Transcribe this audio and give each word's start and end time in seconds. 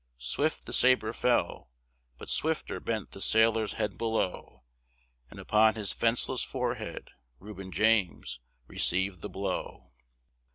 Swift 0.17 0.65
the 0.65 0.73
sabre 0.73 1.13
fell, 1.13 1.69
but 2.17 2.27
swifter 2.27 2.79
bent 2.79 3.11
the 3.11 3.21
sailor's 3.21 3.73
head 3.73 3.99
below, 3.99 4.63
And 5.29 5.39
upon 5.39 5.75
his 5.75 5.93
'fenceless 5.93 6.43
forehead 6.43 7.11
Reuben 7.37 7.71
James 7.71 8.39
received 8.67 9.21
the 9.21 9.29
blow! 9.29 9.91